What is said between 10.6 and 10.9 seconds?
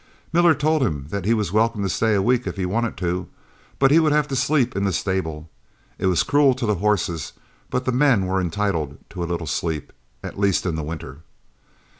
in the